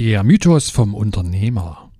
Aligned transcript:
Der 0.00 0.22
Mythos 0.24 0.70
vom 0.70 0.94
Unternehmer. 0.94 1.90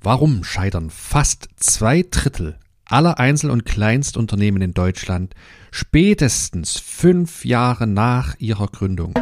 Warum 0.00 0.44
scheitern 0.44 0.90
fast 0.90 1.48
zwei 1.56 2.04
Drittel 2.08 2.56
aller 2.84 3.18
Einzel- 3.18 3.50
und 3.50 3.64
Kleinstunternehmen 3.64 4.62
in 4.62 4.74
Deutschland 4.74 5.34
spätestens 5.72 6.78
fünf 6.78 7.44
Jahre 7.44 7.88
nach 7.88 8.36
ihrer 8.38 8.68
Gründung? 8.68 9.14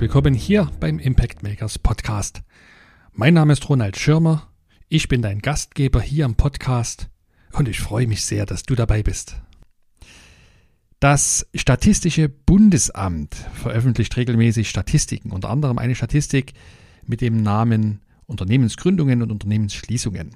Willkommen 0.00 0.32
hier 0.32 0.70
beim 0.80 0.98
Impact 0.98 1.42
Makers 1.42 1.78
Podcast. 1.78 2.40
Mein 3.12 3.34
Name 3.34 3.52
ist 3.52 3.68
Ronald 3.68 3.98
Schirmer, 3.98 4.48
ich 4.88 5.08
bin 5.08 5.20
dein 5.20 5.40
Gastgeber 5.40 6.00
hier 6.00 6.24
im 6.24 6.36
Podcast 6.36 7.10
und 7.52 7.68
ich 7.68 7.80
freue 7.80 8.06
mich 8.06 8.24
sehr, 8.24 8.46
dass 8.46 8.62
du 8.62 8.74
dabei 8.74 9.02
bist. 9.02 9.42
Das 11.00 11.46
Statistische 11.54 12.30
Bundesamt 12.30 13.34
veröffentlicht 13.34 14.16
regelmäßig 14.16 14.70
Statistiken, 14.70 15.32
unter 15.32 15.50
anderem 15.50 15.76
eine 15.76 15.94
Statistik 15.94 16.54
mit 17.04 17.20
dem 17.20 17.36
Namen 17.36 18.00
Unternehmensgründungen 18.24 19.20
und 19.20 19.30
Unternehmensschließungen. 19.30 20.34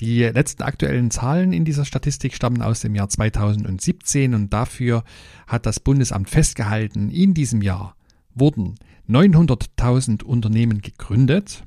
Die 0.00 0.24
letzten 0.24 0.64
aktuellen 0.64 1.12
Zahlen 1.12 1.52
in 1.52 1.64
dieser 1.64 1.84
Statistik 1.84 2.34
stammen 2.34 2.62
aus 2.62 2.80
dem 2.80 2.96
Jahr 2.96 3.08
2017 3.08 4.34
und 4.34 4.52
dafür 4.52 5.04
hat 5.46 5.66
das 5.66 5.78
Bundesamt 5.78 6.28
festgehalten, 6.28 7.12
in 7.12 7.32
diesem 7.32 7.62
Jahr 7.62 7.94
wurden 8.34 8.74
900.000 9.08 10.22
Unternehmen 10.22 10.80
gegründet 10.80 11.64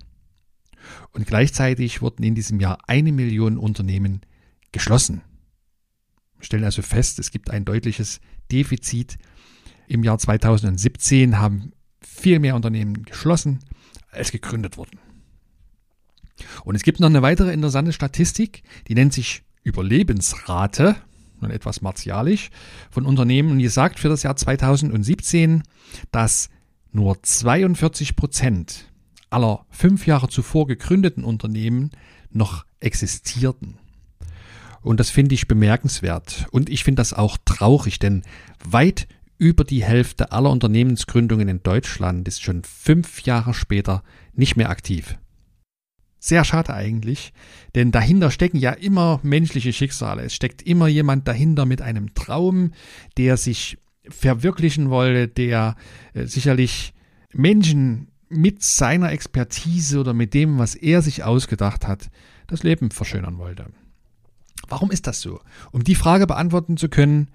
und 1.11 1.28
gleichzeitig 1.28 2.02
wurden 2.02 2.23
in 2.23 2.36
diesem 2.36 2.59
Jahr 2.59 2.78
eine 2.88 3.11
Million 3.11 3.58
Unternehmen 3.58 4.22
geschlossen. 4.72 5.22
Wir 6.38 6.45
stellen 6.45 6.64
also 6.64 6.81
fest, 6.81 7.20
es 7.20 7.31
gibt 7.31 7.50
ein 7.50 7.66
deutliches 7.66 8.20
Defizit. 8.52 9.17
Im 9.88 10.03
Jahr 10.03 10.17
2017 10.17 11.38
haben 11.39 11.73
viel 12.02 12.39
mehr 12.39 12.56
Unternehmen 12.56 13.03
geschlossen, 13.03 13.59
als 14.11 14.31
gegründet 14.31 14.78
wurden. 14.78 15.00
Und 16.64 16.76
es 16.76 16.83
gibt 16.83 17.00
noch 17.00 17.09
eine 17.09 17.22
weitere 17.22 17.53
interessante 17.53 17.94
Statistik, 17.94 18.64
die 18.88 18.95
nennt 18.95 19.14
sich 19.14 19.44
Überlebensrate 19.64 20.95
nun 21.42 21.52
etwas 21.52 21.81
martialisch, 21.81 22.50
von 22.89 23.05
Unternehmen. 23.05 23.52
Und 23.52 23.59
die 23.59 23.67
sagt 23.67 24.00
für 24.00 24.09
das 24.09 24.23
Jahr 24.23 24.36
2017, 24.36 25.64
dass 26.11 26.50
nur 26.92 27.22
42 27.22 28.16
Prozent 28.16 28.92
aller 29.30 29.66
fünf 29.70 30.06
Jahre 30.08 30.28
zuvor 30.28 30.67
gegründeten 30.67 31.23
Unternehmen 31.23 31.92
noch 32.31 32.66
existierten. 32.80 33.78
Und 34.81 35.00
das 35.00 35.09
finde 35.09 35.36
ich 35.36 35.48
bemerkenswert. 35.48 36.48
Und 36.52 36.70
ich 36.70 36.83
finde 36.83 37.00
das 37.00 37.14
auch 37.14 37.38
traurig, 37.45 38.00
denn 38.00 38.23
weit 38.64 39.08
über 39.38 39.64
die 39.64 39.83
Hälfte 39.83 40.31
aller 40.31 40.50
Unternehmensgründungen 40.50 41.48
in 41.48 41.64
Deutschland 41.64 42.28
ist 42.28 42.44
schon 42.44 42.64
fünf 42.64 43.22
Jahre 43.23 43.53
später 43.53 44.03
nicht 44.33 44.55
mehr 44.55 44.70
aktiv. 44.70 45.17
Sehr 46.20 46.44
schade 46.44 46.76
eigentlich, 46.76 47.33
denn 47.73 47.92
dahinter 47.92 48.30
stecken 48.30 48.58
ja 48.58 48.72
immer 48.72 49.20
menschliche 49.23 49.73
Schicksale. 49.73 50.22
Es 50.22 50.36
steckt 50.36 50.61
immer 50.61 50.88
jemand 50.88 51.28
dahinter 51.28 51.66
mit 51.66 51.81
einem 51.81 52.14
Traum, 52.14 52.73
der 53.17 53.37
sich 53.37 53.80
verwirklichen 54.08 54.89
wollte, 54.89 55.28
der 55.28 55.76
äh, 56.14 56.26
sicherlich 56.26 56.94
Menschen 57.34 58.08
mit 58.30 58.64
seiner 58.64 59.12
Expertise 59.12 60.00
oder 60.00 60.14
mit 60.14 60.34
dem, 60.34 60.58
was 60.58 60.76
er 60.76 61.02
sich 61.02 61.23
ausgedacht 61.23 61.88
hat, 61.88 62.10
das 62.48 62.64
Leben 62.64 62.92
verschönern 62.92 63.38
wollte. 63.38 63.67
Warum 64.67 64.92
ist 64.92 65.08
das 65.08 65.22
so? 65.22 65.42
Um 65.72 65.84
die 65.84 65.95
Frage 65.95 66.28
beantworten 66.28 66.78
zu 66.78 66.88
können, 66.88 67.30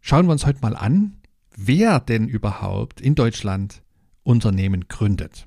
schauen 0.00 0.26
wir 0.26 0.32
uns 0.32 0.44
heute 0.44 0.60
mal 0.60 0.76
an, 0.76 1.16
wer 1.56 2.00
denn 2.00 2.28
überhaupt 2.28 3.00
in 3.00 3.14
Deutschland 3.14 3.82
Unternehmen 4.22 4.86
gründet. 4.88 5.46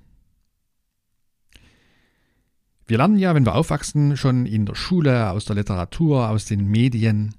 Wir 2.87 2.97
lernen 2.97 3.17
ja, 3.17 3.33
wenn 3.33 3.45
wir 3.45 3.55
aufwachsen, 3.55 4.15
schon 4.15 4.45
in 4.45 4.65
der 4.65 4.75
Schule, 4.75 5.31
aus 5.31 5.45
der 5.45 5.55
Literatur, 5.55 6.29
aus 6.29 6.45
den 6.45 6.67
Medien, 6.67 7.33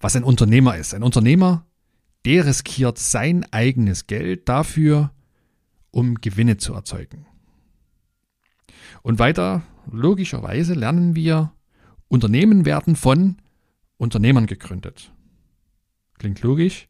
was 0.00 0.16
ein 0.16 0.24
Unternehmer 0.24 0.76
ist. 0.76 0.92
Ein 0.92 1.04
Unternehmer, 1.04 1.64
der 2.24 2.46
riskiert 2.46 2.98
sein 2.98 3.44
eigenes 3.52 4.06
Geld 4.06 4.48
dafür, 4.48 5.12
um 5.90 6.16
Gewinne 6.16 6.56
zu 6.56 6.74
erzeugen. 6.74 7.26
Und 9.02 9.18
weiter, 9.18 9.62
logischerweise 9.90 10.74
lernen 10.74 11.14
wir, 11.14 11.52
Unternehmen 12.08 12.64
werden 12.64 12.96
von 12.96 13.36
Unternehmern 13.96 14.46
gegründet. 14.46 15.12
Klingt 16.18 16.42
logisch, 16.42 16.88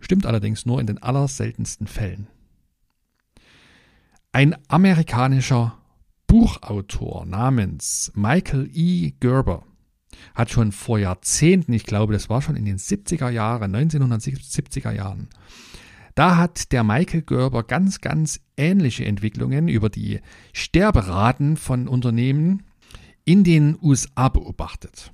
stimmt 0.00 0.26
allerdings 0.26 0.66
nur 0.66 0.80
in 0.80 0.86
den 0.86 1.02
allerseltensten 1.02 1.86
Fällen. 1.86 2.28
Ein 4.32 4.56
amerikanischer 4.68 5.78
Buchautor 6.26 7.24
namens 7.24 8.12
Michael 8.14 8.68
E. 8.74 9.12
Gerber 9.20 9.64
hat 10.34 10.50
schon 10.50 10.72
vor 10.72 10.98
Jahrzehnten, 10.98 11.72
ich 11.72 11.84
glaube, 11.84 12.12
das 12.12 12.28
war 12.28 12.42
schon 12.42 12.56
in 12.56 12.64
den 12.64 12.78
70er 12.78 13.30
Jahren, 13.30 13.74
1970er 13.74 14.92
Jahren, 14.92 15.28
da 16.14 16.36
hat 16.36 16.72
der 16.72 16.82
Michael 16.82 17.22
Gerber 17.22 17.62
ganz, 17.62 18.00
ganz 18.00 18.40
ähnliche 18.56 19.04
Entwicklungen 19.04 19.68
über 19.68 19.90
die 19.90 20.20
Sterberaten 20.54 21.58
von 21.58 21.88
Unternehmen 21.88 22.62
in 23.26 23.44
den 23.44 23.76
USA 23.82 24.30
beobachtet. 24.30 25.12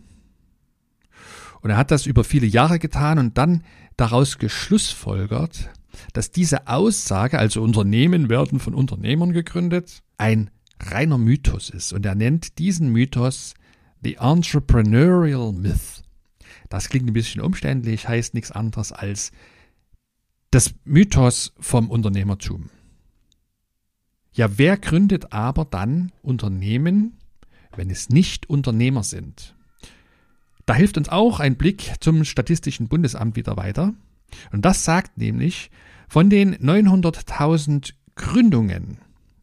Und 1.60 1.70
er 1.70 1.76
hat 1.76 1.90
das 1.90 2.06
über 2.06 2.22
viele 2.24 2.46
Jahre 2.46 2.78
getan 2.78 3.18
und 3.18 3.38
dann 3.38 3.64
daraus 3.96 4.38
geschlussfolgert, 4.38 5.70
dass 6.12 6.30
diese 6.30 6.68
Aussage, 6.68 7.38
also 7.38 7.62
Unternehmen 7.62 8.28
werden 8.28 8.60
von 8.60 8.74
Unternehmern 8.74 9.32
gegründet, 9.32 10.02
ein 10.18 10.50
reiner 10.80 11.18
Mythos 11.18 11.70
ist. 11.70 11.92
Und 11.92 12.06
er 12.06 12.14
nennt 12.14 12.58
diesen 12.58 12.90
Mythos 12.90 13.54
The 14.02 14.16
Entrepreneurial 14.16 15.52
Myth. 15.52 16.02
Das 16.68 16.88
klingt 16.88 17.06
ein 17.08 17.12
bisschen 17.12 17.40
umständlich, 17.40 18.08
heißt 18.08 18.34
nichts 18.34 18.50
anderes 18.50 18.92
als 18.92 19.32
das 20.50 20.74
Mythos 20.84 21.52
vom 21.60 21.90
Unternehmertum. 21.90 22.70
Ja, 24.32 24.58
wer 24.58 24.76
gründet 24.78 25.32
aber 25.32 25.64
dann 25.64 26.12
Unternehmen, 26.22 27.18
wenn 27.76 27.90
es 27.90 28.08
nicht 28.08 28.48
Unternehmer 28.48 29.02
sind? 29.02 29.54
Da 30.66 30.74
hilft 30.74 30.96
uns 30.96 31.08
auch 31.08 31.40
ein 31.40 31.56
Blick 31.56 31.92
zum 32.00 32.24
Statistischen 32.24 32.88
Bundesamt 32.88 33.36
wieder 33.36 33.56
weiter. 33.56 33.94
Und 34.52 34.64
das 34.64 34.84
sagt 34.84 35.18
nämlich, 35.18 35.70
von 36.08 36.30
den 36.30 36.56
900.000 36.56 37.92
Gründungen 38.14 38.98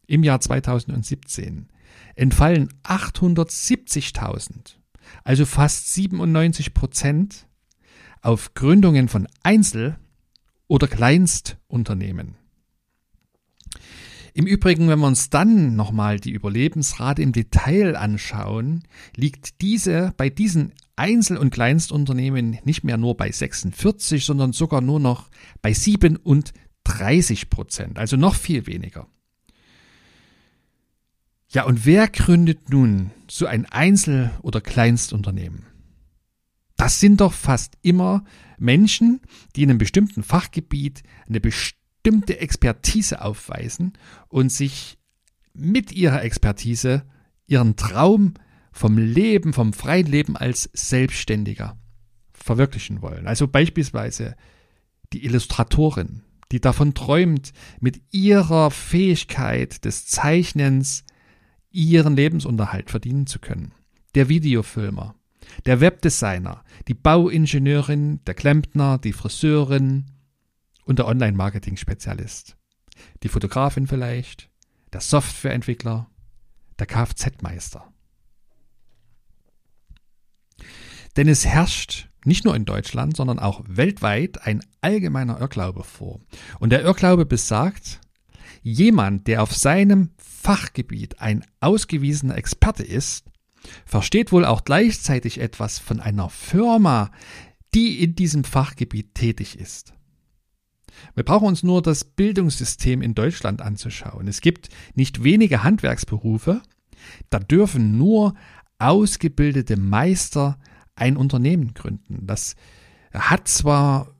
im 0.06 0.24
Jahr 0.24 0.40
2017 0.40 1.68
entfallen 2.14 2.68
870.000, 2.84 4.76
also 5.24 5.46
fast 5.46 5.92
97 5.94 6.74
Prozent, 6.74 7.46
auf 8.22 8.54
Gründungen 8.54 9.08
von 9.08 9.26
Einzel- 9.42 9.96
oder 10.68 10.86
Kleinstunternehmen. 10.86 12.36
Im 14.32 14.46
Übrigen, 14.46 14.88
wenn 14.88 15.00
wir 15.00 15.06
uns 15.06 15.30
dann 15.30 15.74
nochmal 15.74 16.20
die 16.20 16.30
Überlebensrate 16.30 17.22
im 17.22 17.32
Detail 17.32 17.96
anschauen, 17.96 18.84
liegt 19.16 19.60
diese 19.60 20.14
bei 20.16 20.30
diesen 20.30 20.72
Einzel- 20.94 21.38
und 21.38 21.50
Kleinstunternehmen 21.50 22.58
nicht 22.64 22.84
mehr 22.84 22.96
nur 22.96 23.16
bei 23.16 23.32
46, 23.32 24.24
sondern 24.24 24.52
sogar 24.52 24.80
nur 24.80 25.00
noch 25.00 25.30
bei 25.62 25.72
37 25.72 27.50
Prozent, 27.50 27.98
also 27.98 28.16
noch 28.16 28.34
viel 28.34 28.66
weniger. 28.66 29.08
Ja, 31.52 31.64
und 31.64 31.84
wer 31.84 32.06
gründet 32.06 32.70
nun 32.70 33.10
so 33.28 33.46
ein 33.46 33.66
Einzel- 33.66 34.30
oder 34.42 34.60
Kleinstunternehmen? 34.60 35.66
Das 36.76 37.00
sind 37.00 37.20
doch 37.20 37.32
fast 37.32 37.76
immer 37.82 38.24
Menschen, 38.56 39.20
die 39.56 39.64
in 39.64 39.70
einem 39.70 39.78
bestimmten 39.78 40.22
Fachgebiet 40.22 41.02
eine 41.28 41.40
bestimmte 41.40 42.38
Expertise 42.38 43.20
aufweisen 43.20 43.94
und 44.28 44.52
sich 44.52 44.96
mit 45.52 45.90
ihrer 45.90 46.22
Expertise 46.22 47.02
ihren 47.48 47.74
Traum 47.74 48.34
vom 48.70 48.96
Leben, 48.96 49.52
vom 49.52 49.72
freien 49.72 50.06
Leben 50.06 50.36
als 50.36 50.70
Selbstständiger 50.72 51.76
verwirklichen 52.32 53.02
wollen. 53.02 53.26
Also 53.26 53.48
beispielsweise 53.48 54.36
die 55.12 55.24
Illustratorin, 55.24 56.22
die 56.52 56.60
davon 56.60 56.94
träumt, 56.94 57.52
mit 57.80 58.00
ihrer 58.12 58.70
Fähigkeit 58.70 59.84
des 59.84 60.06
Zeichnens 60.06 61.04
ihren 61.70 62.16
Lebensunterhalt 62.16 62.90
verdienen 62.90 63.26
zu 63.26 63.38
können. 63.38 63.72
Der 64.14 64.28
Videofilmer, 64.28 65.14
der 65.66 65.80
Webdesigner, 65.80 66.64
die 66.88 66.94
Bauingenieurin, 66.94 68.20
der 68.26 68.34
Klempner, 68.34 68.98
die 68.98 69.12
Friseurin 69.12 70.06
und 70.84 70.98
der 70.98 71.06
Online-Marketing-Spezialist. 71.06 72.56
Die 73.22 73.28
Fotografin 73.28 73.86
vielleicht, 73.86 74.50
der 74.92 75.00
Softwareentwickler, 75.00 76.08
der 76.78 76.86
Kfz-Meister. 76.86 77.92
Denn 81.16 81.28
es 81.28 81.46
herrscht 81.46 82.08
nicht 82.24 82.44
nur 82.44 82.54
in 82.54 82.64
Deutschland, 82.64 83.16
sondern 83.16 83.38
auch 83.38 83.62
weltweit 83.66 84.46
ein 84.46 84.62
allgemeiner 84.80 85.40
Irrglaube 85.40 85.84
vor. 85.84 86.20
Und 86.58 86.70
der 86.70 86.82
Irrglaube 86.82 87.24
besagt, 87.24 88.00
jemand, 88.62 89.26
der 89.26 89.42
auf 89.42 89.54
seinem 89.54 90.10
Fachgebiet 90.42 91.20
ein 91.20 91.44
ausgewiesener 91.60 92.36
Experte 92.38 92.82
ist, 92.82 93.26
versteht 93.84 94.32
wohl 94.32 94.46
auch 94.46 94.64
gleichzeitig 94.64 95.38
etwas 95.38 95.78
von 95.78 96.00
einer 96.00 96.30
Firma, 96.30 97.10
die 97.74 98.02
in 98.02 98.14
diesem 98.14 98.44
Fachgebiet 98.44 99.14
tätig 99.14 99.58
ist. 99.58 99.92
Wir 101.14 101.24
brauchen 101.24 101.48
uns 101.48 101.62
nur 101.62 101.82
das 101.82 102.04
Bildungssystem 102.04 103.02
in 103.02 103.14
Deutschland 103.14 103.60
anzuschauen. 103.60 104.28
Es 104.28 104.40
gibt 104.40 104.70
nicht 104.94 105.22
wenige 105.24 105.62
Handwerksberufe, 105.62 106.62
da 107.28 107.38
dürfen 107.38 107.98
nur 107.98 108.34
ausgebildete 108.78 109.76
Meister 109.76 110.58
ein 110.94 111.18
Unternehmen 111.18 111.74
gründen. 111.74 112.26
Das 112.26 112.56
hat 113.12 113.46
zwar 113.46 114.14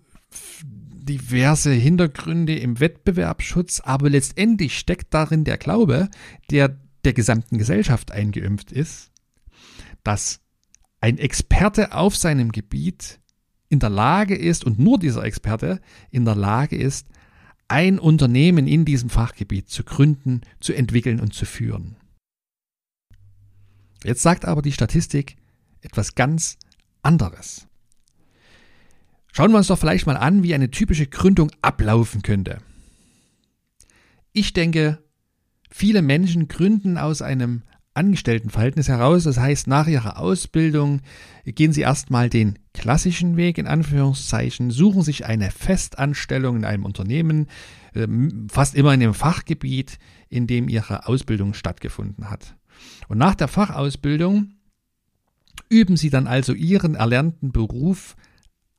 diverse 1.11 1.73
Hintergründe 1.73 2.57
im 2.57 2.79
Wettbewerbsschutz, 2.79 3.81
aber 3.81 4.09
letztendlich 4.09 4.79
steckt 4.79 5.12
darin 5.12 5.43
der 5.43 5.59
Glaube, 5.59 6.09
der 6.51 6.79
der 7.05 7.12
gesamten 7.15 7.59
Gesellschaft 7.59 8.12
eingeimpft 8.12 8.71
ist, 8.71 9.11
dass 10.05 10.41
ein 11.01 11.19
Experte 11.19 11.95
auf 11.95 12.15
seinem 12.15 12.53
Gebiet 12.53 13.19
in 13.69 13.81
der 13.81 13.91
Lage 13.91 14.37
ist 14.37 14.65
und 14.65 14.79
nur 14.79 14.99
dieser 14.99 15.25
Experte 15.25 15.81
in 16.11 16.25
der 16.25 16.37
Lage 16.37 16.77
ist, 16.77 17.09
ein 17.67 17.99
Unternehmen 17.99 18.69
in 18.69 18.85
diesem 18.85 19.11
Fachgebiet 19.11 19.69
zu 19.69 19.83
gründen, 19.83 20.43
zu 20.61 20.75
entwickeln 20.75 21.19
und 21.19 21.35
zu 21.35 21.45
führen. 21.45 21.97
Jetzt 24.05 24.23
sagt 24.23 24.45
aber 24.45 24.62
die 24.62 24.73
Statistik 24.73 25.37
etwas 25.81 26.15
ganz 26.15 26.57
anderes. 27.03 27.67
Schauen 29.32 29.50
wir 29.53 29.59
uns 29.59 29.69
doch 29.69 29.79
vielleicht 29.79 30.06
mal 30.06 30.17
an, 30.17 30.43
wie 30.43 30.55
eine 30.55 30.71
typische 30.71 31.06
Gründung 31.06 31.50
ablaufen 31.62 32.23
könnte. 32.23 32.59
Ich 34.32 34.53
denke, 34.53 34.99
viele 35.71 36.03
Menschen 36.03 36.49
gründen 36.49 36.99
aus 36.99 37.23
einem 37.23 37.62
Angestelltenverhältnis 37.94 38.88
heraus. 38.88 39.25
Das 39.25 39.38
heißt, 39.38 39.67
nach 39.67 39.87
ihrer 39.87 40.19
Ausbildung 40.19 41.00
gehen 41.44 41.73
sie 41.73 41.81
erstmal 41.81 42.31
den 42.31 42.59
klassischen 42.73 43.37
Weg 43.37 43.59
in 43.59 43.67
Anführungszeichen, 43.67 44.71
suchen 44.71 45.03
sich 45.03 45.27
eine 45.27 45.50
Festanstellung 45.50 46.56
in 46.56 46.65
einem 46.65 46.85
Unternehmen, 46.85 47.49
ähm, 47.94 48.47
fast 48.50 48.75
immer 48.75 48.94
in 48.94 49.00
dem 49.00 49.15
Fachgebiet, 49.15 49.99
in 50.29 50.47
dem 50.47 50.69
ihre 50.69 51.09
Ausbildung 51.09 51.55
stattgefunden 51.55 52.31
hat. 52.31 52.56
Und 53.09 53.19
nach 53.19 53.35
der 53.35 53.49
Fachausbildung 53.49 54.55
üben 55.69 55.97
sie 55.97 56.11
dann 56.11 56.26
also 56.26 56.55
ihren 56.55 56.94
erlernten 56.94 57.53
Beruf 57.53 58.17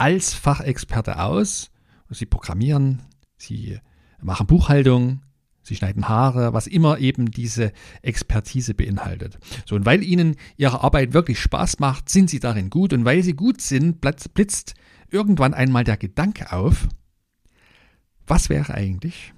als 0.01 0.33
Fachexperte 0.33 1.19
aus. 1.19 1.69
Sie 2.09 2.25
programmieren, 2.25 3.03
sie 3.37 3.77
machen 4.19 4.47
Buchhaltung, 4.47 5.21
sie 5.61 5.75
schneiden 5.75 6.09
Haare, 6.09 6.53
was 6.53 6.65
immer 6.65 6.97
eben 6.97 7.29
diese 7.29 7.71
Expertise 8.01 8.73
beinhaltet. 8.73 9.37
So, 9.67 9.75
und 9.75 9.85
weil 9.85 10.03
ihnen 10.03 10.37
ihre 10.57 10.83
Arbeit 10.83 11.13
wirklich 11.13 11.39
Spaß 11.39 11.77
macht, 11.77 12.09
sind 12.09 12.31
sie 12.31 12.39
darin 12.39 12.71
gut 12.71 12.93
und 12.93 13.05
weil 13.05 13.21
sie 13.21 13.35
gut 13.35 13.61
sind, 13.61 14.01
blitzt 14.01 14.73
irgendwann 15.11 15.53
einmal 15.53 15.83
der 15.83 15.97
Gedanke 15.97 16.51
auf, 16.51 16.87
was 18.25 18.49
wäre 18.49 18.73
eigentlich, 18.73 19.35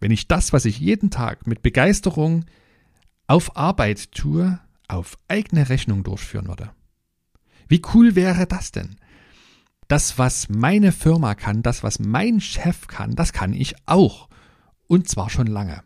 wenn 0.00 0.12
ich 0.12 0.28
das, 0.28 0.54
was 0.54 0.64
ich 0.64 0.80
jeden 0.80 1.10
Tag 1.10 1.46
mit 1.46 1.60
Begeisterung 1.60 2.46
auf 3.26 3.54
Arbeit 3.54 4.12
tue, 4.12 4.58
auf 4.88 5.18
eigene 5.28 5.68
Rechnung 5.68 6.04
durchführen 6.04 6.48
würde. 6.48 6.70
Wie 7.68 7.82
cool 7.92 8.16
wäre 8.16 8.46
das 8.46 8.72
denn? 8.72 8.96
Das, 9.90 10.18
was 10.18 10.48
meine 10.48 10.92
Firma 10.92 11.34
kann, 11.34 11.62
das, 11.62 11.82
was 11.82 11.98
mein 11.98 12.40
Chef 12.40 12.86
kann, 12.86 13.16
das 13.16 13.32
kann 13.32 13.52
ich 13.52 13.74
auch. 13.86 14.28
Und 14.86 15.08
zwar 15.08 15.30
schon 15.30 15.48
lange. 15.48 15.82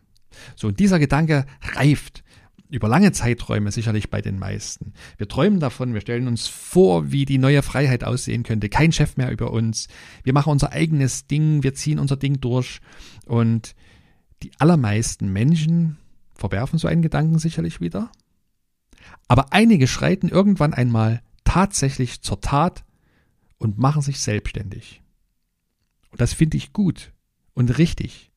So, 0.55 0.67
und 0.67 0.79
dieser 0.79 0.99
Gedanke 0.99 1.47
reift 1.73 2.23
über 2.69 2.87
lange 2.87 3.13
Zeiträume 3.13 3.71
sicherlich 3.71 4.11
bei 4.11 4.21
den 4.21 4.37
meisten. 4.37 4.93
Wir 5.17 5.27
träumen 5.27 5.59
davon, 5.59 5.95
wir 5.95 6.01
stellen 6.01 6.27
uns 6.27 6.45
vor, 6.45 7.11
wie 7.11 7.25
die 7.25 7.39
neue 7.39 7.63
Freiheit 7.63 8.03
aussehen 8.03 8.43
könnte. 8.43 8.69
Kein 8.69 8.91
Chef 8.91 9.17
mehr 9.17 9.31
über 9.31 9.49
uns. 9.49 9.87
Wir 10.21 10.33
machen 10.33 10.51
unser 10.51 10.71
eigenes 10.71 11.25
Ding, 11.25 11.63
wir 11.63 11.73
ziehen 11.73 11.97
unser 11.97 12.15
Ding 12.15 12.39
durch. 12.39 12.81
Und 13.25 13.73
die 14.43 14.51
allermeisten 14.59 15.33
Menschen 15.33 15.97
verwerfen 16.35 16.77
so 16.77 16.87
einen 16.87 17.01
Gedanken 17.01 17.39
sicherlich 17.39 17.81
wieder. 17.81 18.11
Aber 19.27 19.51
einige 19.51 19.87
schreiten 19.87 20.29
irgendwann 20.29 20.75
einmal 20.75 21.23
tatsächlich 21.43 22.21
zur 22.21 22.39
Tat 22.39 22.85
und 23.57 23.77
machen 23.77 24.01
sich 24.01 24.19
selbstständig. 24.19 25.01
Und 26.11 26.21
das 26.21 26.33
finde 26.33 26.57
ich 26.57 26.73
gut 26.73 27.11
und 27.53 27.77
richtig. 27.77 28.31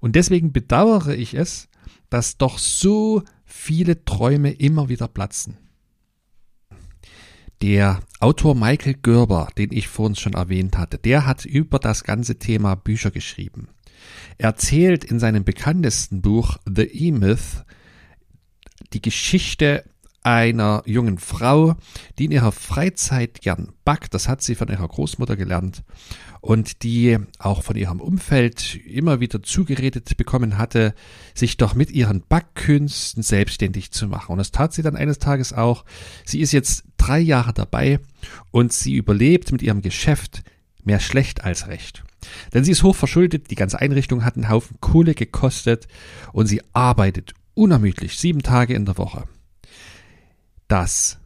Und 0.00 0.16
deswegen 0.16 0.52
bedauere 0.52 1.14
ich 1.14 1.34
es, 1.34 1.68
dass 2.08 2.38
doch 2.38 2.58
so 2.58 3.22
viele 3.44 4.04
Träume 4.04 4.52
immer 4.52 4.88
wieder 4.88 5.08
platzen. 5.08 5.58
Der 7.62 8.00
Autor 8.20 8.54
Michael 8.54 8.94
Gerber, 8.94 9.48
den 9.58 9.70
ich 9.70 9.88
vorhin 9.88 10.16
schon 10.16 10.32
erwähnt 10.32 10.78
hatte, 10.78 10.96
der 10.96 11.26
hat 11.26 11.44
über 11.44 11.78
das 11.78 12.04
ganze 12.04 12.38
Thema 12.38 12.74
Bücher 12.74 13.10
geschrieben. 13.10 13.68
Er 14.38 14.50
erzählt 14.50 15.04
in 15.04 15.18
seinem 15.18 15.44
bekanntesten 15.44 16.22
Buch 16.22 16.56
The 16.64 16.84
E-Myth 16.84 17.64
die 18.94 19.02
Geschichte 19.02 19.84
einer 20.22 20.82
jungen 20.84 21.18
Frau, 21.18 21.76
die 22.18 22.26
in 22.26 22.30
ihrer 22.30 22.52
Freizeit 22.52 23.40
gern 23.40 23.72
backt. 23.84 24.12
Das 24.14 24.28
hat 24.28 24.42
sie 24.42 24.54
von 24.54 24.68
ihrer 24.68 24.86
Großmutter 24.86 25.36
gelernt 25.36 25.82
und 26.40 26.82
die 26.82 27.18
auch 27.38 27.62
von 27.62 27.76
ihrem 27.76 28.00
Umfeld 28.00 28.76
immer 28.86 29.20
wieder 29.20 29.42
zugeredet 29.42 30.16
bekommen 30.16 30.58
hatte, 30.58 30.94
sich 31.34 31.56
doch 31.56 31.74
mit 31.74 31.90
ihren 31.90 32.22
Backkünsten 32.28 33.22
selbstständig 33.22 33.92
zu 33.92 34.08
machen. 34.08 34.32
Und 34.32 34.38
das 34.38 34.50
tat 34.50 34.72
sie 34.72 34.82
dann 34.82 34.96
eines 34.96 35.18
Tages 35.18 35.52
auch. 35.52 35.84
Sie 36.24 36.40
ist 36.40 36.52
jetzt 36.52 36.84
drei 36.96 37.18
Jahre 37.18 37.52
dabei 37.52 38.00
und 38.50 38.72
sie 38.72 38.94
überlebt 38.94 39.52
mit 39.52 39.62
ihrem 39.62 39.82
Geschäft 39.82 40.42
mehr 40.84 41.00
schlecht 41.00 41.44
als 41.44 41.66
recht. 41.66 42.04
Denn 42.52 42.64
sie 42.64 42.72
ist 42.72 42.82
hoch 42.82 42.96
verschuldet, 42.96 43.50
die 43.50 43.54
ganze 43.54 43.80
Einrichtung 43.80 44.24
hat 44.24 44.36
einen 44.36 44.50
Haufen 44.50 44.76
Kohle 44.80 45.14
gekostet 45.14 45.88
und 46.32 46.46
sie 46.46 46.62
arbeitet 46.72 47.34
unermüdlich 47.54 48.18
sieben 48.18 48.42
Tage 48.42 48.74
in 48.74 48.84
der 48.84 48.98
Woche. 48.98 49.24
Das 50.70 51.18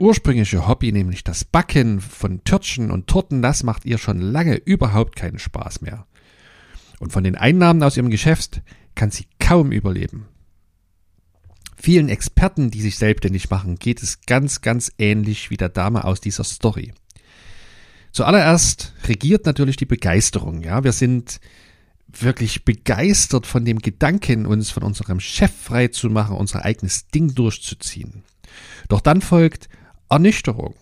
ursprüngliche 0.00 0.66
Hobby, 0.66 0.90
nämlich 0.90 1.22
das 1.22 1.44
Backen 1.44 2.00
von 2.00 2.42
Törtchen 2.42 2.90
und 2.90 3.06
Torten, 3.06 3.40
das 3.40 3.62
macht 3.62 3.84
ihr 3.84 3.96
schon 3.96 4.20
lange 4.20 4.56
überhaupt 4.56 5.14
keinen 5.14 5.38
Spaß 5.38 5.82
mehr. 5.82 6.04
Und 6.98 7.12
von 7.12 7.22
den 7.22 7.36
Einnahmen 7.36 7.80
aus 7.84 7.96
ihrem 7.96 8.10
Geschäft 8.10 8.60
kann 8.96 9.12
sie 9.12 9.26
kaum 9.38 9.70
überleben. 9.70 10.26
Vielen 11.76 12.08
Experten, 12.08 12.72
die 12.72 12.80
sich 12.82 12.98
selbstständig 12.98 13.50
machen, 13.50 13.76
geht 13.76 14.02
es 14.02 14.22
ganz, 14.22 14.62
ganz 14.62 14.90
ähnlich 14.98 15.50
wie 15.50 15.56
der 15.56 15.68
Dame 15.68 16.02
aus 16.02 16.20
dieser 16.20 16.42
Story. 16.42 16.92
Zuallererst 18.10 18.94
regiert 19.04 19.46
natürlich 19.46 19.76
die 19.76 19.86
Begeisterung. 19.86 20.60
Ja, 20.60 20.82
wir 20.82 20.92
sind 20.92 21.38
wirklich 22.08 22.64
begeistert 22.64 23.46
von 23.46 23.64
dem 23.64 23.78
Gedanken, 23.78 24.44
uns 24.44 24.72
von 24.72 24.82
unserem 24.82 25.20
Chef 25.20 25.52
frei 25.52 25.86
zu 25.86 26.10
machen, 26.10 26.34
unser 26.34 26.64
eigenes 26.64 27.06
Ding 27.06 27.36
durchzuziehen. 27.36 28.24
Doch 28.88 29.00
dann 29.00 29.20
folgt 29.20 29.68
Ernüchterung. 30.08 30.74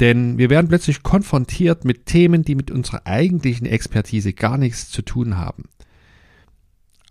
Denn 0.00 0.38
wir 0.38 0.48
werden 0.48 0.68
plötzlich 0.68 1.02
konfrontiert 1.02 1.84
mit 1.84 2.06
Themen, 2.06 2.42
die 2.42 2.54
mit 2.54 2.70
unserer 2.70 3.06
eigentlichen 3.06 3.66
Expertise 3.66 4.32
gar 4.32 4.56
nichts 4.56 4.88
zu 4.88 5.02
tun 5.02 5.36
haben. 5.36 5.64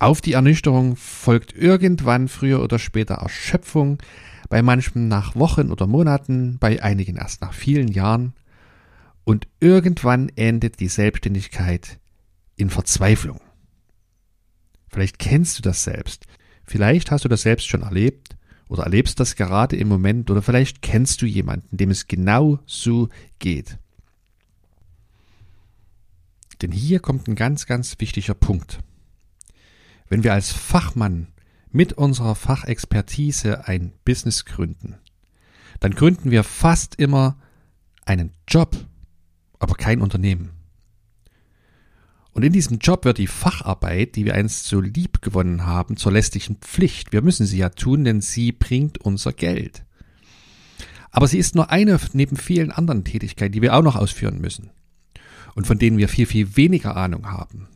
Auf 0.00 0.20
die 0.20 0.32
Ernüchterung 0.32 0.96
folgt 0.96 1.54
irgendwann 1.54 2.26
früher 2.26 2.62
oder 2.62 2.78
später 2.78 3.16
Erschöpfung, 3.16 3.98
bei 4.48 4.62
manchem 4.62 5.06
nach 5.06 5.36
Wochen 5.36 5.70
oder 5.70 5.86
Monaten, 5.86 6.58
bei 6.58 6.82
einigen 6.82 7.16
erst 7.16 7.42
nach 7.42 7.52
vielen 7.52 7.88
Jahren. 7.88 8.32
Und 9.24 9.46
irgendwann 9.60 10.28
endet 10.30 10.80
die 10.80 10.88
Selbstständigkeit 10.88 12.00
in 12.56 12.70
Verzweiflung. 12.70 13.40
Vielleicht 14.88 15.20
kennst 15.20 15.58
du 15.58 15.62
das 15.62 15.84
selbst. 15.84 16.26
Vielleicht 16.64 17.10
hast 17.10 17.24
du 17.24 17.28
das 17.28 17.42
selbst 17.42 17.68
schon 17.68 17.82
erlebt 17.82 18.36
oder 18.70 18.84
erlebst 18.84 19.18
das 19.18 19.34
gerade 19.34 19.76
im 19.76 19.88
Moment 19.88 20.30
oder 20.30 20.42
vielleicht 20.42 20.80
kennst 20.80 21.20
du 21.20 21.26
jemanden, 21.26 21.76
dem 21.76 21.90
es 21.90 22.06
genau 22.06 22.60
so 22.66 23.08
geht. 23.40 23.78
Denn 26.62 26.70
hier 26.70 27.00
kommt 27.00 27.26
ein 27.26 27.34
ganz, 27.34 27.66
ganz 27.66 27.96
wichtiger 27.98 28.34
Punkt. 28.34 28.78
Wenn 30.08 30.22
wir 30.22 30.32
als 30.32 30.52
Fachmann 30.52 31.26
mit 31.72 31.94
unserer 31.94 32.36
Fachexpertise 32.36 33.66
ein 33.66 33.92
Business 34.04 34.44
gründen, 34.44 34.94
dann 35.80 35.92
gründen 35.92 36.30
wir 36.30 36.44
fast 36.44 36.94
immer 36.94 37.38
einen 38.04 38.32
Job, 38.46 38.76
aber 39.58 39.74
kein 39.74 40.00
Unternehmen. 40.00 40.50
Und 42.40 42.46
in 42.46 42.54
diesem 42.54 42.78
Job 42.78 43.04
wird 43.04 43.18
die 43.18 43.26
Facharbeit, 43.26 44.16
die 44.16 44.24
wir 44.24 44.34
einst 44.34 44.64
so 44.64 44.80
lieb 44.80 45.20
gewonnen 45.20 45.66
haben, 45.66 45.98
zur 45.98 46.10
lästigen 46.12 46.56
Pflicht. 46.56 47.12
Wir 47.12 47.20
müssen 47.20 47.44
sie 47.44 47.58
ja 47.58 47.68
tun, 47.68 48.02
denn 48.02 48.22
sie 48.22 48.50
bringt 48.50 48.96
unser 48.96 49.34
Geld. 49.34 49.84
Aber 51.10 51.28
sie 51.28 51.36
ist 51.36 51.54
nur 51.54 51.70
eine 51.70 52.00
neben 52.14 52.38
vielen 52.38 52.70
anderen 52.70 53.04
Tätigkeiten, 53.04 53.52
die 53.52 53.60
wir 53.60 53.74
auch 53.74 53.82
noch 53.82 53.94
ausführen 53.94 54.40
müssen. 54.40 54.70
Und 55.54 55.66
von 55.66 55.78
denen 55.78 55.98
wir 55.98 56.08
viel, 56.08 56.24
viel 56.24 56.56
weniger 56.56 56.96
Ahnung 56.96 57.30
haben. 57.30 57.68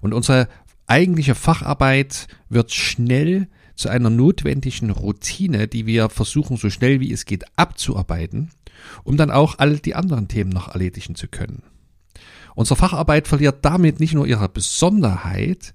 Und 0.00 0.12
unsere 0.12 0.48
eigentliche 0.88 1.36
Facharbeit 1.36 2.26
wird 2.48 2.74
schnell 2.74 3.46
zu 3.76 3.88
einer 3.88 4.10
notwendigen 4.10 4.90
Routine, 4.90 5.68
die 5.68 5.86
wir 5.86 6.08
versuchen, 6.08 6.56
so 6.56 6.70
schnell 6.70 6.98
wie 6.98 7.12
es 7.12 7.24
geht 7.24 7.44
abzuarbeiten, 7.56 8.50
um 9.04 9.16
dann 9.16 9.30
auch 9.30 9.60
all 9.60 9.78
die 9.78 9.94
anderen 9.94 10.26
Themen 10.26 10.50
noch 10.50 10.74
erledigen 10.74 11.14
zu 11.14 11.28
können. 11.28 11.62
Unsere 12.58 12.74
Facharbeit 12.74 13.28
verliert 13.28 13.64
damit 13.64 14.00
nicht 14.00 14.14
nur 14.14 14.26
ihre 14.26 14.48
Besonderheit, 14.48 15.74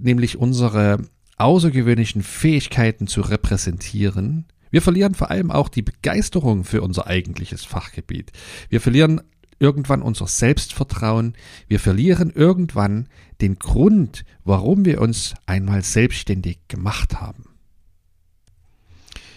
nämlich 0.00 0.38
unsere 0.38 1.02
außergewöhnlichen 1.36 2.22
Fähigkeiten 2.22 3.06
zu 3.06 3.20
repräsentieren, 3.20 4.46
wir 4.70 4.80
verlieren 4.80 5.14
vor 5.14 5.30
allem 5.30 5.50
auch 5.50 5.68
die 5.68 5.82
Begeisterung 5.82 6.64
für 6.64 6.80
unser 6.80 7.08
eigentliches 7.08 7.66
Fachgebiet. 7.66 8.32
Wir 8.70 8.80
verlieren 8.80 9.20
irgendwann 9.58 10.00
unser 10.00 10.26
Selbstvertrauen. 10.26 11.34
Wir 11.68 11.78
verlieren 11.78 12.32
irgendwann 12.34 13.10
den 13.42 13.58
Grund, 13.58 14.24
warum 14.44 14.86
wir 14.86 15.02
uns 15.02 15.34
einmal 15.44 15.82
selbstständig 15.82 16.58
gemacht 16.68 17.20
haben. 17.20 17.44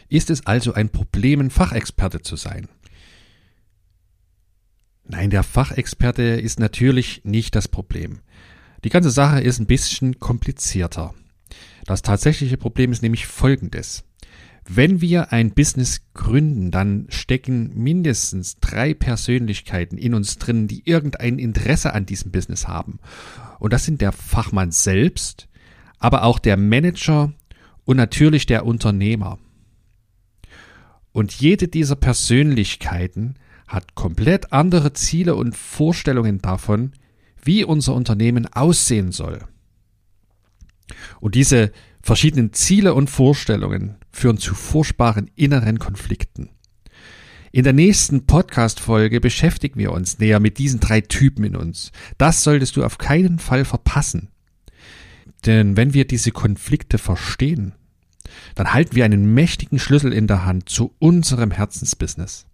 Ist 0.08 0.29
es 0.29 0.46
also 0.46 0.74
ein 0.74 0.88
Problem, 0.88 1.41
ein 1.41 1.51
Fachexperte 1.51 2.22
zu 2.22 2.38
sein? 2.38 2.70
Nein, 5.10 5.30
der 5.30 5.44
Fachexperte 5.44 6.22
ist 6.22 6.60
natürlich 6.60 7.22
nicht 7.24 7.56
das 7.56 7.68
Problem. 7.68 8.20
Die 8.84 8.90
ganze 8.90 9.10
Sache 9.10 9.40
ist 9.40 9.60
ein 9.60 9.66
bisschen 9.66 10.20
komplizierter. 10.20 11.14
Das 11.86 12.02
tatsächliche 12.02 12.58
Problem 12.58 12.92
ist 12.92 13.02
nämlich 13.02 13.26
folgendes. 13.26 14.04
Wenn 14.70 15.00
wir 15.00 15.32
ein 15.32 15.52
Business 15.52 16.02
gründen, 16.14 16.72
dann 16.72 17.06
stecken 17.08 17.72
mindestens 17.74 18.60
drei 18.60 18.94
Persönlichkeiten 18.94 19.98
in 19.98 20.14
uns 20.14 20.38
drin, 20.40 20.68
die 20.68 20.84
irgendein 20.86 21.40
Interesse 21.40 21.94
an 21.94 22.06
diesem 22.06 22.32
Business 22.32 22.68
haben. 22.68 23.00
Und 23.60 23.72
das 23.72 23.86
sind 23.86 24.02
der 24.02 24.12
Fachmann 24.12 24.72
selbst, 24.72 25.48
aber 26.00 26.24
auch 26.24 26.38
der 26.38 26.58
Manager 26.58 27.32
und 27.86 27.96
natürlich 27.96 28.46
der 28.46 28.66
Unternehmer. 28.66 29.40
Und 31.14 31.32
jede 31.32 31.70
dieser 31.70 31.96
Persönlichkeiten 31.96 33.36
hat 33.68 33.96
komplett 33.96 34.54
andere 34.54 34.94
Ziele 34.94 35.36
und 35.36 35.56
Vorstellungen 35.56 36.40
davon, 36.40 36.94
wie 37.44 37.64
unser 37.64 37.94
Unternehmen 37.94 38.48
aussehen 38.52 39.12
soll. 39.12 39.40
Und 41.20 41.36
diese 41.36 41.72
verschiedenen 42.02 42.54
Ziele 42.54 42.94
und 42.94 43.10
Vorstellungen 43.10 43.98
führen 44.12 44.38
zu 44.38 44.56
furchtbaren 44.56 45.30
inneren 45.36 45.80
Konflikten. 45.80 46.50
In 47.52 47.64
der 47.64 47.74
nächsten 47.74 48.26
Podcast-Folge 48.26 49.20
beschäftigen 49.20 49.80
wir 49.80 49.92
uns 49.92 50.20
näher 50.20 50.40
mit 50.40 50.58
diesen 50.58 50.80
drei 50.80 51.02
Typen 51.02 51.44
in 51.44 51.56
uns. 51.56 51.92
Das 52.18 52.44
solltest 52.44 52.76
du 52.76 52.84
auf 52.84 52.98
keinen 52.98 53.40
Fall 53.40 53.66
verpassen. 53.66 54.30
Denn 55.46 55.78
wenn 55.78 55.94
wir 55.94 56.06
diese 56.06 56.32
Konflikte 56.32 56.98
verstehen, 56.98 57.74
dann 58.56 58.74
halten 58.74 58.96
wir 58.96 59.06
einen 59.06 59.34
mächtigen 59.34 59.80
Schlüssel 59.80 60.12
in 60.14 60.28
der 60.28 60.46
Hand 60.46 60.70
zu 60.70 60.94
unserem 61.00 61.52
Herzensbusiness. 61.52 62.46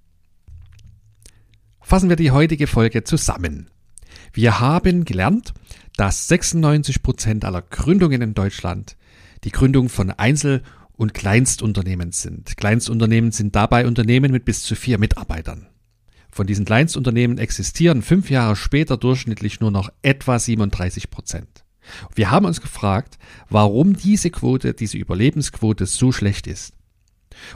Fassen 1.93 2.09
wir 2.09 2.15
die 2.15 2.31
heutige 2.31 2.65
Folge 2.65 3.03
zusammen. 3.03 3.69
Wir 4.33 4.59
haben 4.59 5.05
gelernt, 5.05 5.53
dass 5.95 6.27
96 6.27 7.03
Prozent 7.03 7.45
aller 7.45 7.61
Gründungen 7.61 8.23
in 8.23 8.33
Deutschland 8.33 8.97
die 9.43 9.51
Gründung 9.51 9.89
von 9.89 10.09
Einzel- 10.09 10.63
und 10.93 11.13
Kleinstunternehmen 11.13 12.11
sind. 12.11 12.57
Kleinstunternehmen 12.57 13.31
sind 13.31 13.55
dabei 13.55 13.85
Unternehmen 13.85 14.31
mit 14.31 14.43
bis 14.43 14.63
zu 14.63 14.73
vier 14.73 14.97
Mitarbeitern. 14.97 15.67
Von 16.31 16.47
diesen 16.47 16.65
Kleinstunternehmen 16.65 17.37
existieren 17.37 18.01
fünf 18.01 18.31
Jahre 18.31 18.55
später 18.55 18.97
durchschnittlich 18.97 19.59
nur 19.59 19.69
noch 19.69 19.91
etwa 20.01 20.39
37 20.39 21.11
Prozent. 21.11 21.63
Wir 22.15 22.31
haben 22.31 22.47
uns 22.47 22.59
gefragt, 22.59 23.19
warum 23.51 23.95
diese 23.95 24.31
Quote, 24.31 24.73
diese 24.73 24.97
Überlebensquote 24.97 25.85
so 25.85 26.11
schlecht 26.11 26.47
ist. 26.47 26.73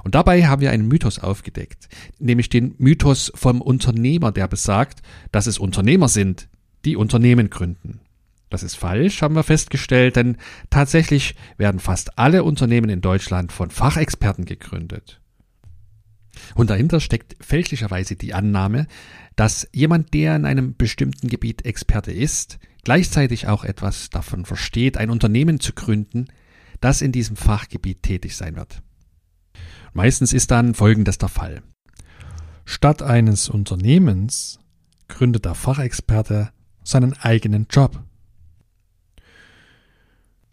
Und 0.04 0.16
dabei 0.16 0.46
haben 0.48 0.62
wir 0.62 0.72
einen 0.72 0.88
Mythos 0.88 1.20
aufgedeckt, 1.20 1.90
nämlich 2.20 2.50
den 2.50 2.76
Mythos 2.78 3.32
vom 3.36 3.62
Unternehmer, 3.62 4.32
der 4.32 4.48
besagt, 4.48 5.02
dass 5.32 5.48
es 5.48 5.60
Unternehmer 5.60 6.08
sind, 6.08 6.50
die 6.86 6.96
Unternehmen 6.96 7.50
gründen. 7.50 8.02
Das 8.50 8.64
ist 8.64 8.76
falsch, 8.76 9.22
haben 9.22 9.36
wir 9.36 9.44
festgestellt, 9.44 10.16
denn 10.16 10.38
tatsächlich 10.70 11.36
werden 11.58 11.80
fast 11.80 12.18
alle 12.18 12.44
Unternehmen 12.44 12.90
in 12.90 13.02
Deutschland 13.02 13.52
von 13.52 13.72
Fachexperten 13.72 14.46
gegründet. 14.46 15.20
Und 16.56 16.70
dahinter 16.70 17.00
steckt 17.00 17.36
fälschlicherweise 17.44 18.16
die 18.16 18.34
Annahme, 18.34 18.88
dass 19.36 19.68
jemand, 19.74 20.14
der 20.14 20.36
in 20.36 20.46
einem 20.46 20.76
bestimmten 20.76 21.28
Gebiet 21.28 21.66
Experte 21.66 22.12
ist, 22.12 22.60
gleichzeitig 22.84 23.48
auch 23.48 23.66
etwas 23.66 24.10
davon 24.10 24.46
versteht, 24.46 24.98
ein 24.98 25.10
Unternehmen 25.10 25.60
zu 25.60 25.74
gründen, 25.74 26.28
das 26.80 27.02
in 27.02 27.12
diesem 27.12 27.36
Fachgebiet 27.36 28.04
tätig 28.04 28.36
sein 28.36 28.56
wird. 28.56 28.82
Meistens 29.98 30.32
ist 30.32 30.52
dann 30.52 30.76
Folgendes 30.76 31.18
der 31.18 31.28
Fall. 31.28 31.64
Statt 32.66 33.02
eines 33.02 33.50
Unternehmens 33.50 34.60
gründet 35.08 35.46
der 35.46 35.56
Fachexperte 35.56 36.52
seinen 36.84 37.14
eigenen 37.14 37.66
Job. 37.72 38.04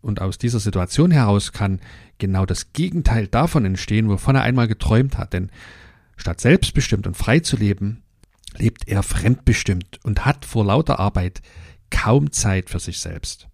Und 0.01 0.23
aus 0.23 0.39
dieser 0.39 0.61
Situation 0.61 1.11
heraus 1.11 1.53
kann 1.53 1.83
genau 2.17 2.47
das 2.47 2.73
Gegenteil 2.73 3.27
davon 3.27 3.67
entstehen, 3.67 4.09
wovon 4.09 4.35
er 4.35 4.45
einmal 4.45 4.67
geträumt 4.67 5.19
hat. 5.19 5.35
Denn 5.35 5.51
statt 6.17 6.41
selbstbestimmt 6.41 7.07
und 7.07 7.15
frei 7.15 7.41
zu 7.41 7.59
leben, 7.59 8.03
lebt 8.57 8.89
er 8.89 9.03
fremdbestimmt 9.03 10.01
und 10.05 10.25
hat 10.25 10.47
vor 10.47 10.65
lauter 10.65 10.99
Arbeit 10.99 11.43
kaum 11.91 12.33
Zeit 12.33 12.71
für 12.71 12.81
sich 12.81 12.99
selbst. 12.99 13.49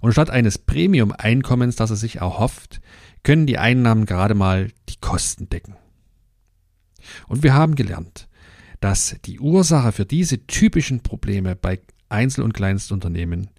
Und 0.00 0.10
statt 0.10 0.28
eines 0.28 0.58
Premium-Einkommens, 0.58 1.76
das 1.76 1.90
er 1.90 1.96
sich 1.96 2.16
erhofft, 2.16 2.80
können 3.22 3.46
die 3.46 3.58
Einnahmen 3.58 4.06
gerade 4.06 4.34
mal 4.34 4.72
die 5.00 5.06
Kosten 5.06 5.48
decken. 5.48 5.76
Und 7.28 7.42
wir 7.42 7.54
haben 7.54 7.74
gelernt, 7.74 8.28
dass 8.80 9.16
die 9.24 9.40
Ursache 9.40 9.92
für 9.92 10.06
diese 10.06 10.46
typischen 10.46 11.00
Probleme 11.00 11.56
bei 11.56 11.80
Einzel- 12.08 12.44
und 12.44 12.54
Kleinstunternehmen 12.54 13.50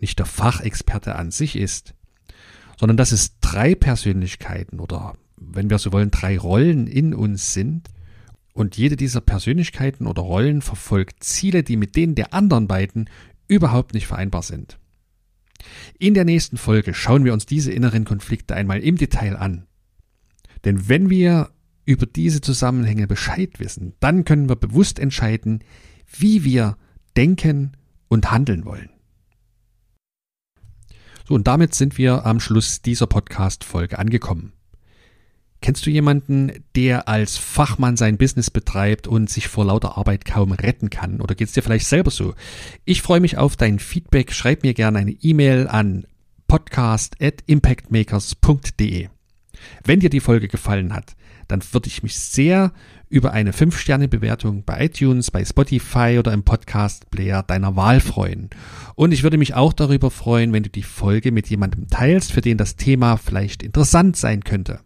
nicht 0.00 0.18
der 0.18 0.26
Fachexperte 0.26 1.16
an 1.16 1.30
sich 1.30 1.56
ist, 1.56 1.94
sondern 2.78 2.96
dass 2.96 3.12
es 3.12 3.38
drei 3.40 3.74
Persönlichkeiten 3.74 4.80
oder, 4.80 5.16
wenn 5.36 5.70
wir 5.70 5.78
so 5.78 5.92
wollen, 5.92 6.10
drei 6.10 6.38
Rollen 6.38 6.86
in 6.86 7.14
uns 7.14 7.52
sind 7.52 7.88
und 8.52 8.76
jede 8.76 8.96
dieser 8.96 9.20
Persönlichkeiten 9.20 10.06
oder 10.06 10.22
Rollen 10.22 10.62
verfolgt 10.62 11.22
Ziele, 11.22 11.62
die 11.62 11.76
mit 11.76 11.96
denen 11.96 12.14
der 12.14 12.32
anderen 12.34 12.66
beiden 12.66 13.10
überhaupt 13.46 13.94
nicht 13.94 14.06
vereinbar 14.06 14.42
sind. 14.42 14.78
In 15.98 16.14
der 16.14 16.24
nächsten 16.24 16.56
Folge 16.56 16.94
schauen 16.94 17.24
wir 17.24 17.32
uns 17.32 17.46
diese 17.46 17.72
inneren 17.72 18.04
Konflikte 18.04 18.54
einmal 18.54 18.80
im 18.80 18.96
Detail 18.96 19.36
an. 19.36 19.67
Denn 20.64 20.88
wenn 20.88 21.10
wir 21.10 21.50
über 21.84 22.06
diese 22.06 22.40
Zusammenhänge 22.40 23.06
Bescheid 23.06 23.60
wissen, 23.60 23.94
dann 24.00 24.24
können 24.24 24.48
wir 24.48 24.56
bewusst 24.56 24.98
entscheiden, 24.98 25.62
wie 26.16 26.44
wir 26.44 26.76
denken 27.16 27.72
und 28.08 28.30
handeln 28.30 28.64
wollen. 28.64 28.90
So, 31.26 31.34
und 31.34 31.46
damit 31.46 31.74
sind 31.74 31.98
wir 31.98 32.24
am 32.24 32.40
Schluss 32.40 32.80
dieser 32.82 33.06
Podcast-Folge 33.06 33.98
angekommen. 33.98 34.52
Kennst 35.60 35.84
du 35.84 35.90
jemanden, 35.90 36.64
der 36.76 37.08
als 37.08 37.36
Fachmann 37.36 37.96
sein 37.96 38.16
Business 38.16 38.48
betreibt 38.50 39.08
und 39.08 39.28
sich 39.28 39.48
vor 39.48 39.64
lauter 39.64 39.98
Arbeit 39.98 40.24
kaum 40.24 40.52
retten 40.52 40.88
kann? 40.88 41.20
Oder 41.20 41.34
geht 41.34 41.48
es 41.48 41.54
dir 41.54 41.62
vielleicht 41.62 41.86
selber 41.86 42.12
so? 42.12 42.34
Ich 42.84 43.02
freue 43.02 43.18
mich 43.20 43.38
auf 43.38 43.56
dein 43.56 43.80
Feedback. 43.80 44.32
Schreib 44.32 44.62
mir 44.62 44.74
gerne 44.74 45.00
eine 45.00 45.10
E-Mail 45.10 45.66
an 45.66 46.06
podcast.impactmakers.de. 46.46 49.08
Wenn 49.84 50.00
dir 50.00 50.10
die 50.10 50.20
Folge 50.20 50.48
gefallen 50.48 50.94
hat, 50.94 51.16
dann 51.48 51.62
würde 51.72 51.88
ich 51.88 52.02
mich 52.02 52.18
sehr 52.18 52.72
über 53.08 53.32
eine 53.32 53.52
5-Sterne-Bewertung 53.52 54.64
bei 54.64 54.84
iTunes, 54.84 55.30
bei 55.30 55.44
Spotify 55.44 56.16
oder 56.18 56.32
im 56.32 56.42
Podcast-Player 56.42 57.42
deiner 57.42 57.74
Wahl 57.74 58.00
freuen. 58.00 58.50
Und 58.94 59.12
ich 59.12 59.22
würde 59.22 59.38
mich 59.38 59.54
auch 59.54 59.72
darüber 59.72 60.10
freuen, 60.10 60.52
wenn 60.52 60.62
du 60.62 60.70
die 60.70 60.82
Folge 60.82 61.32
mit 61.32 61.48
jemandem 61.48 61.88
teilst, 61.88 62.32
für 62.32 62.42
den 62.42 62.58
das 62.58 62.76
Thema 62.76 63.16
vielleicht 63.16 63.62
interessant 63.62 64.16
sein 64.16 64.44
könnte. 64.44 64.80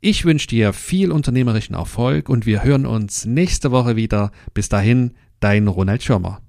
Ich 0.00 0.24
wünsche 0.24 0.48
dir 0.48 0.72
viel 0.72 1.10
unternehmerischen 1.10 1.74
Erfolg 1.74 2.28
und 2.28 2.44
wir 2.44 2.62
hören 2.62 2.86
uns 2.86 3.24
nächste 3.24 3.70
Woche 3.70 3.96
wieder. 3.96 4.30
Bis 4.52 4.68
dahin, 4.68 5.12
dein 5.40 5.68
Ronald 5.68 6.02
Schirmer. 6.02 6.42